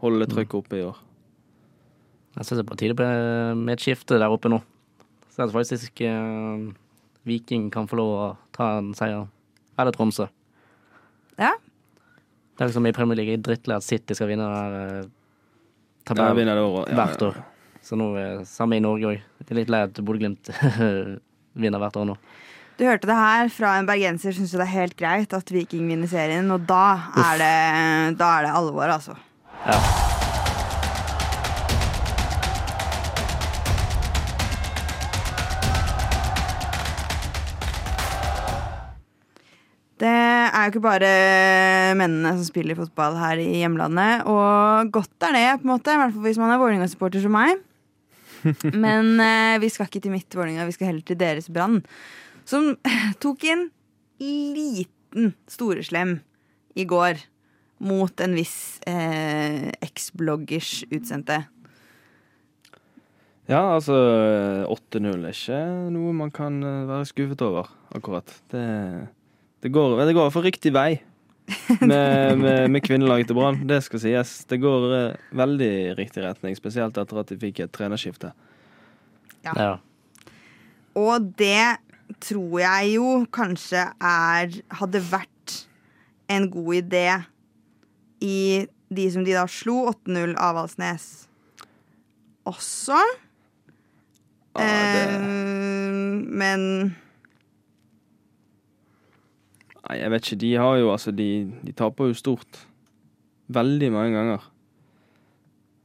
[0.01, 1.03] holde trykket oppe i år.
[2.35, 3.09] Jeg syns det er på tide
[3.59, 4.63] med et skifte der oppe nå.
[5.29, 6.65] Så jeg faktisk eh,
[7.29, 9.29] Viking kan få lov å ta en seier.
[9.77, 10.31] Eller Tromsø.
[11.37, 11.53] Ja.
[12.55, 16.41] Det er liksom i Premier League drittlei at City skal vinne der eh, Ja, tabellen
[16.41, 16.89] vinner det året.
[16.89, 17.39] Ja, hvert år.
[17.85, 18.09] Så nå
[18.49, 19.29] samme i Norge òg.
[19.45, 20.49] Det litt lei at Bodø-Glimt
[21.67, 22.17] vinner hvert år nå.
[22.75, 26.11] Du hørte det her fra en bergenser syns det er helt greit at Viking vinner
[26.11, 27.51] serien, og da er det,
[28.19, 29.15] da er det alvor, altså.
[29.63, 29.77] Ja.
[40.03, 41.13] Det er jo ikke bare
[41.95, 46.03] mennene som spiller fotball her i hjemlandet, og godt er det, på en måte, i
[46.03, 47.63] hvert fall hvis man er Vålerenga-supporter som meg.
[48.75, 51.79] Men eh, vi skal ikke til mitt Vålerenga, vi skal heller til deres Brann.
[52.45, 52.75] Som
[53.23, 53.69] tok en
[54.21, 56.19] liten storeslem
[56.75, 57.21] i går
[57.85, 61.45] mot en viss eh, eks-bloggers utsendte.
[63.51, 63.97] Ja, altså
[64.73, 65.59] 8-0 er ikke
[65.93, 68.31] noe man kan eh, være skuffet over, akkurat.
[68.53, 68.65] Det,
[69.65, 71.03] det går det går for riktig vei
[71.85, 73.61] med, med, med kvinnelaget til Brann.
[73.69, 74.37] Det skal sies.
[74.49, 78.33] Det går eh, veldig riktig retning, spesielt etter at de fikk et trenerskifte.
[79.45, 79.53] Ja.
[79.53, 79.75] ja.
[80.97, 81.77] Og det
[82.21, 85.59] tror jeg jo kanskje er Hadde vært
[86.33, 87.09] en god idé
[88.25, 88.65] i
[88.95, 91.07] de som de da slo 8-0 av Valsnes
[92.49, 92.99] også.
[94.55, 95.21] Ah, Eh,
[96.31, 96.61] men
[99.85, 100.41] nei, jeg vet ikke.
[100.45, 101.29] De har jo altså De,
[101.65, 102.61] de taper jo stort.
[103.49, 104.47] Veldig mange ganger.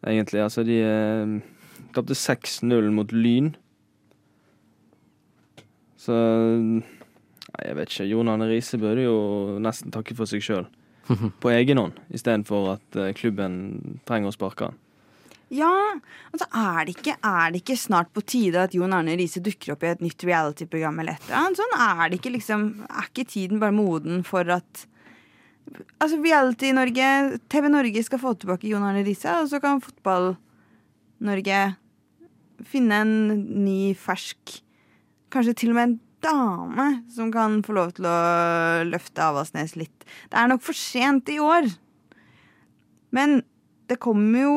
[0.07, 0.41] Egentlig.
[0.43, 1.41] Altså, de eh,
[1.95, 3.55] tapte 6-0 mot Lyn.
[5.99, 6.15] Så
[7.49, 8.05] Nei, jeg vet ikke.
[8.11, 9.15] Jon Arne Riise burde jo
[9.63, 10.67] nesten takke for seg sjøl.
[11.41, 14.77] På egen hånd, istedenfor at eh, klubben trenger å sparke han.
[15.49, 15.71] ja,
[16.29, 19.73] altså er det, ikke, er det ikke snart på tide at Jon Arne Riise dukker
[19.73, 21.57] opp i et nytt reality-program eller et eller annet?
[21.57, 24.85] Sånn er det ikke liksom Er ikke tiden bare moden for at
[25.97, 27.09] Altså Reality-Norge,
[27.49, 31.59] TV Norge skal få tilbake Jon Arne Riise, og så kan Fotball-Norge
[32.69, 33.13] finne en
[33.65, 34.59] ny, fersk
[35.33, 38.17] Kanskje til og med en dame som kan få lov til å
[38.87, 40.07] løfte Avaldsnes litt.
[40.31, 41.69] Det er nok for sent i år.
[43.15, 43.39] Men
[43.89, 44.55] det kommer jo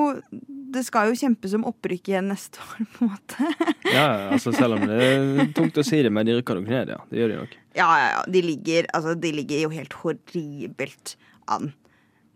[0.73, 3.49] Det skal jo kjempes om opprykk igjen neste år, på en måte.
[3.93, 6.93] Ja, altså Selv om det er tungt å si det, men de rykker nok ned,
[6.95, 6.99] ja.
[7.11, 7.57] Det gjør de nok.
[7.77, 8.23] Ja, ja, ja.
[8.33, 11.15] De ligger, altså, de ligger jo helt horribelt
[11.53, 11.75] an.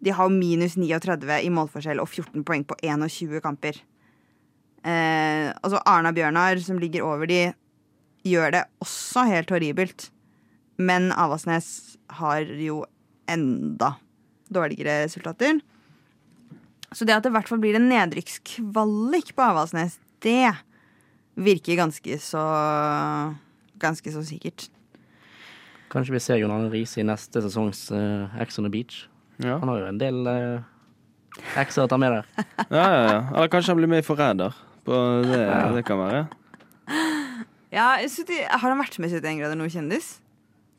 [0.05, 3.81] De har minus 39 i målforskjell og 14 poeng på 21 kamper.
[4.85, 7.40] Eh, altså Arna-Bjørnar, som ligger over de,
[8.26, 10.10] gjør det også helt horribelt.
[10.76, 12.82] Men Avaldsnes har jo
[13.30, 13.94] enda
[14.52, 15.60] dårligere resultater.
[16.92, 20.52] Så det at det i hvert fall blir en nedrykkskvalik på Avaldsnes, det
[21.36, 22.44] virker ganske så
[23.76, 24.70] Ganske så sikkert.
[25.92, 29.02] Kanskje vi ser John Arne Riise i neste sesongs uh, Ex on the Beach.
[29.36, 29.58] Ja.
[29.60, 30.64] Han har jo en del uh,
[31.52, 32.30] å ta med der.
[32.72, 33.18] Ja, ja, ja.
[33.34, 34.56] Eller kanskje han blir med i Forræder.
[34.88, 34.96] På
[35.28, 35.42] det,
[35.76, 36.22] det kan være.
[37.74, 40.20] Ja, 70, Har han vært med i 71 grader nord kjendis?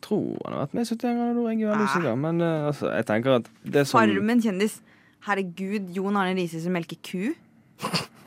[0.05, 1.49] Tror han har vært med i 71 grader nord.
[1.51, 2.15] Jeg er veldig usikker.
[2.27, 4.79] Men uh, altså, jeg tenker at det som Farmen kjendis.
[5.27, 7.33] Herregud, Jon Arne Riise som melker ku.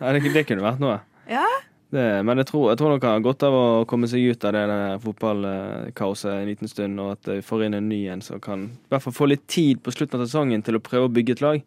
[0.00, 0.96] Nei, det, det kunne vært noe.
[1.30, 1.44] Ja.
[1.92, 4.54] Det, men jeg tror, jeg tror han har godt av å komme seg ut av
[4.56, 4.62] det
[5.02, 8.92] fotballkaoset en liten stund, og at vi får inn en ny en som kan i
[8.92, 11.44] hvert fall få litt tid på slutten av sesongen til å prøve å bygge et
[11.44, 11.58] lag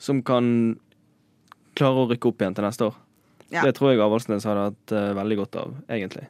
[0.00, 0.46] som kan
[1.76, 2.96] klare å rykke opp igjen til neste år.
[3.52, 3.62] Ja.
[3.62, 6.26] Det tror jeg Avaldsnes hadde hatt uh, veldig godt av, egentlig.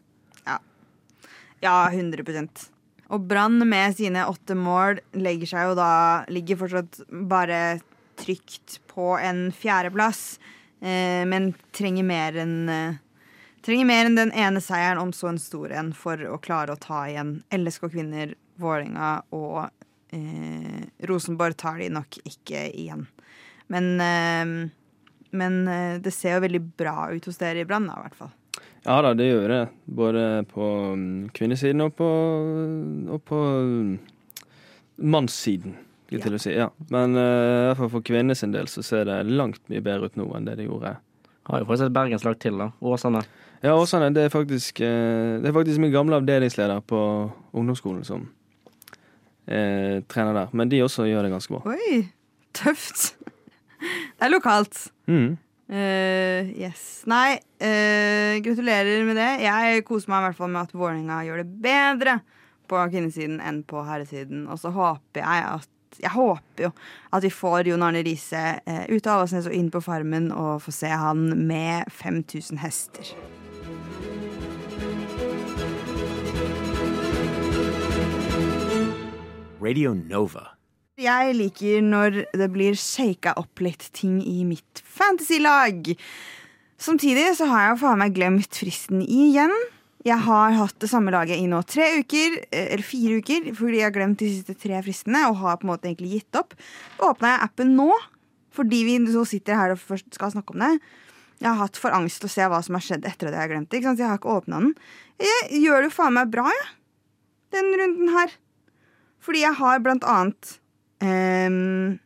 [1.61, 2.69] Ja, 100%
[3.09, 5.91] Og Brann med sine åtte mål legger seg jo da
[6.33, 7.79] Ligger fortsatt bare
[8.17, 10.39] trygt på en fjerdeplass,
[10.81, 13.03] eh, men trenger mer enn eh,
[13.67, 16.79] Trenger mer enn den ene seieren, om så en stor en, for å klare å
[16.81, 19.67] ta igjen LSK Kvinner, Vålerenga og
[20.15, 23.03] eh, Rosenborg tar de nok ikke igjen.
[23.67, 23.91] Men,
[25.31, 28.35] men eh, det ser jo veldig bra ut hos dere i Brann, i hvert fall.
[28.87, 29.63] Ja da, det gjør det.
[29.99, 32.11] Både på mm, kvinnesiden og på,
[33.17, 33.97] og på mm,
[35.11, 35.75] mannssiden,
[36.07, 36.55] skal jeg til å si.
[36.55, 36.69] Ja.
[36.95, 37.25] Men i
[37.67, 40.61] hvert fall for kvinnenes del så ser det langt mye bedre ut nå enn det
[40.61, 40.95] det gjorde.
[41.47, 42.71] Har jo faktisk et bergenslag til, da.
[42.83, 43.23] Åsane.
[43.63, 47.01] Ja, Åsane, det er faktisk eh, Det er faktisk min gamle avdelingsleder på
[47.53, 48.29] ungdomsskolen som
[49.47, 50.53] eh, trener der.
[50.53, 51.75] Men de også gjør det ganske bra.
[51.75, 52.03] Oi,
[52.55, 53.16] tøft.
[54.17, 54.79] Det er lokalt.
[55.11, 55.37] Mm.
[55.67, 57.03] Uh, yes.
[57.11, 59.31] Nei, uh, gratulerer med det.
[59.45, 62.19] Jeg koser meg i hvert fall med at Vålerenga gjør det bedre
[62.71, 64.47] på kvinnesiden enn på herresiden.
[64.51, 66.71] Og så håper jeg at jeg håper jo
[67.17, 70.61] at vi får Jon Arne Riise eh, ut av Avaldsnes og inn på Farmen og
[70.67, 73.15] får se han med 5000 hester.
[79.63, 80.56] Radio Nova.
[80.97, 85.91] Jeg liker når det blir shaka opp litt ting i mitt fantasylag.
[86.81, 89.53] Samtidig så har jeg faen meg glemt fristen igjen.
[90.09, 93.83] Jeg har hatt det samme laget i nå tre uker, eh, eller fire uker, fordi
[93.83, 96.57] jeg har glemt de siste tre fristene og har på en måte egentlig gitt opp.
[97.05, 97.93] Åpna jeg appen nå,
[98.57, 100.75] fordi vi så sitter her og først skal snakke om det.
[101.45, 103.45] Jeg har hatt for angst til å se hva som har skjedd etter at jeg
[103.45, 103.85] har glemt det.
[103.85, 104.77] Så jeg har ikke åpna den.
[105.21, 106.71] Jeg gjør det jo faen meg bra, jeg.
[107.53, 108.39] Den runden her.
[109.21, 110.57] Fordi jeg har blant annet
[111.05, 111.99] ehm,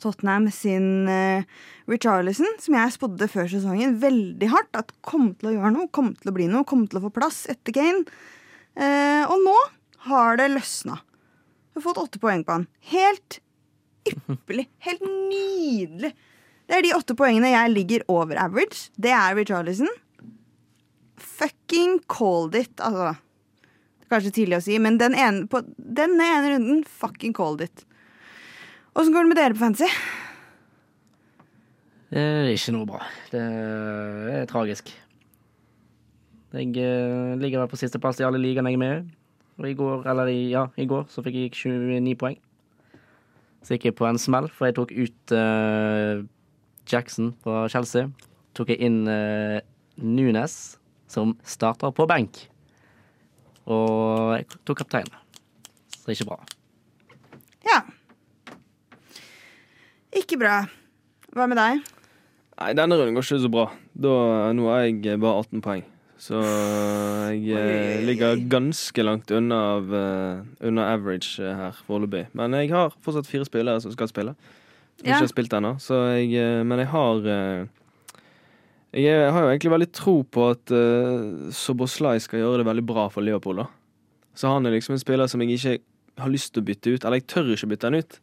[0.00, 1.42] Tottenham sin uh,
[1.90, 6.12] Richarlison, som jeg spådde før sesongen veldig hardt at kom til å gjøre noe, kom
[6.18, 8.04] til å bli noe, kom til å få plass etter Kane.
[8.78, 9.56] Eh, og nå
[10.06, 11.00] har det løsna.
[11.74, 12.68] Har fått åtte poeng på han.
[12.92, 13.40] Helt
[14.06, 14.68] ypperlig.
[14.86, 16.12] Helt nydelig.
[16.70, 18.92] Det er de åtte poengene jeg ligger over average.
[18.94, 19.90] Det er Richarlison.
[21.18, 23.16] Fucking called it, altså.
[24.10, 27.84] Kanskje tidlig å si, men den ene, på denne ene runden, fucking called it.
[29.00, 29.86] Åssen går det med dere på fancy?
[32.10, 32.98] Det er ikke noe bra.
[33.30, 34.90] Det er tragisk.
[36.52, 39.14] Jeg eh, ligger på sisteplass i alle ligaene jeg er med i.
[39.60, 42.36] Og i går, eller i, ja, i går så fikk jeg 29 poeng.
[43.64, 46.20] Så gikk jeg på en smell, for jeg tok ut eh,
[46.92, 48.10] Jackson fra Chelsea.
[48.58, 49.62] Tok jeg inn uh,
[49.96, 50.58] Nunes,
[51.08, 52.42] som starter på benk.
[53.64, 55.08] Og jeg tok kaptein.
[55.94, 56.40] Så det er ikke bra.
[57.70, 57.80] Ja.
[60.16, 60.64] Ikke bra.
[61.36, 61.80] Hva med deg?
[62.60, 63.66] Nei, denne runden går ikke så bra.
[63.94, 64.12] Da,
[64.56, 65.84] nå har jeg bare 18 poeng.
[66.20, 66.36] Så
[67.32, 72.26] jeg eh, ligger ganske langt unna, av, eh, unna average eh, her foreløpig.
[72.36, 74.34] Men jeg har fortsatt fire spillere som skal spille.
[74.98, 75.14] Som Ja.
[75.14, 75.76] ikke har spilt ennå.
[75.80, 77.68] Så jeg eh, Men jeg har eh,
[78.92, 83.04] jeg, har jo egentlig veldig tro på at uh, Soboslai skal gjøre det veldig bra
[83.08, 83.62] for Liverpool.
[83.62, 83.68] da
[84.34, 85.78] Så han er liksom en spiller som jeg ikke
[86.18, 87.04] har lyst til å bytte ut.
[87.04, 88.18] Eller jeg tør ikke bytte han ut.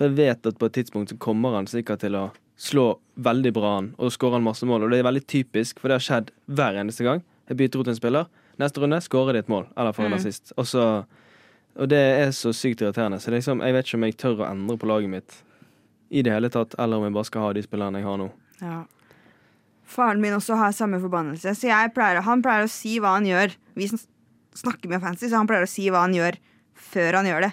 [0.00, 2.86] For jeg vet at på et tidspunkt så kommer han sikkert til å slå
[3.20, 4.86] veldig bra an, og skåre masse mål.
[4.86, 7.20] Og det er veldig typisk, for det har skjedd hver eneste gang.
[7.50, 8.30] Jeg bytter ut en spiller.
[8.60, 10.16] Neste runde skårer de et mål, eller får en Mm.
[10.16, 10.52] assist.
[10.56, 11.04] Og, så,
[11.76, 13.20] og det er så sykt irriterende.
[13.20, 15.42] Så liksom, jeg vet ikke om jeg tør å endre på laget mitt
[16.10, 18.30] i det hele tatt, eller om jeg bare skal ha de spillerne jeg har nå.
[18.60, 18.84] Ja.
[19.84, 23.52] Faren min også har samme forbannelse, så pleier, han pleier å si hva han gjør.
[23.74, 23.88] Vi
[24.54, 26.36] snakker med fancy, så han pleier å si hva han gjør
[26.74, 27.52] før han gjør det.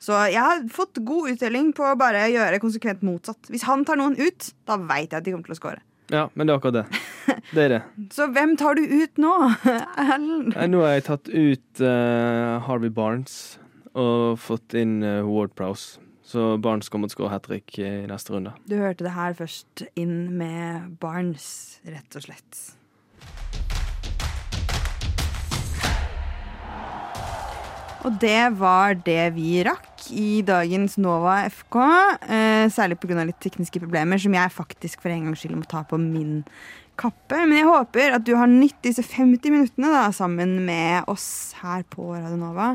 [0.00, 3.50] Så jeg har fått god uttelling på å bare gjøre konsekvent motsatt.
[3.52, 5.82] Hvis han tar noen ut, da veit jeg at de kommer til å score.
[6.10, 7.00] Ja, men det er akkurat det.
[7.54, 7.80] Det er det.
[8.14, 9.32] Så hvem tar du ut nå?
[10.72, 13.36] Nå har jeg tatt ut uh, Harvey Barnes
[13.98, 16.00] og fått inn uh, Ward Prowse.
[16.26, 18.52] Så Barnes kommer til å skåre hat trick i neste runde.
[18.70, 22.60] Du hørte det her først inn med Barnes, rett og slett.
[28.00, 31.76] Og det var det vi rakk i dagens Nova FK.
[32.24, 33.26] Eh, særlig pga.
[33.28, 36.40] litt tekniske problemer, som jeg faktisk for en gangs skyld må ta på min
[36.96, 37.36] kappe.
[37.36, 41.84] Men jeg håper at du har nytt disse 50 minuttene da, sammen med oss her
[41.92, 42.72] på Radio Nova.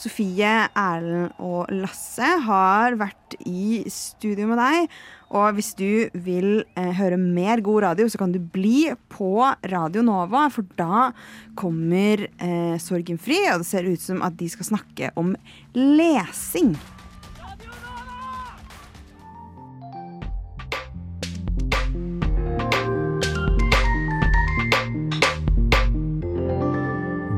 [0.00, 4.88] Sofie, Erlend og Lasse har vært i studio med deg.
[5.34, 10.04] Og hvis du vil eh, høre mer god radio, så kan du bli på Radio
[10.06, 10.46] Nova.
[10.54, 11.10] For da
[11.58, 15.34] kommer eh, Sorgen fri, og det ser ut som at de skal snakke om
[15.74, 16.76] lesing.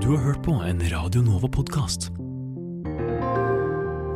[0.05, 2.26] Du har hørt på en Radio Nova-podkast.